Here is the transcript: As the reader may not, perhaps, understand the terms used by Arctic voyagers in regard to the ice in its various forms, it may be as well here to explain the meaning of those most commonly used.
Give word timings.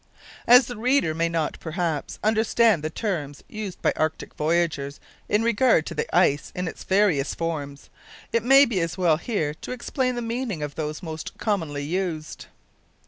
As 0.47 0.65
the 0.65 0.77
reader 0.79 1.13
may 1.13 1.29
not, 1.29 1.59
perhaps, 1.59 2.17
understand 2.23 2.81
the 2.81 2.89
terms 2.89 3.43
used 3.47 3.79
by 3.83 3.93
Arctic 3.95 4.33
voyagers 4.33 4.99
in 5.29 5.43
regard 5.43 5.85
to 5.85 5.93
the 5.93 6.09
ice 6.11 6.51
in 6.55 6.67
its 6.67 6.83
various 6.83 7.35
forms, 7.35 7.91
it 8.33 8.41
may 8.41 8.65
be 8.65 8.79
as 8.79 8.97
well 8.97 9.17
here 9.17 9.53
to 9.53 9.71
explain 9.71 10.15
the 10.15 10.23
meaning 10.23 10.63
of 10.63 10.73
those 10.73 11.03
most 11.03 11.37
commonly 11.37 11.83
used. 11.83 12.47